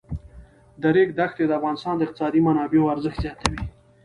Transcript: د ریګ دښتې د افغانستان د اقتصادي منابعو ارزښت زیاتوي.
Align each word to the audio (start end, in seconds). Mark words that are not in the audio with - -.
د 0.81 0.83
ریګ 0.95 1.09
دښتې 1.19 1.43
د 1.47 1.51
افغانستان 1.59 1.93
د 1.97 2.01
اقتصادي 2.05 2.39
منابعو 2.47 2.91
ارزښت 2.93 3.17
زیاتوي. 3.23 3.59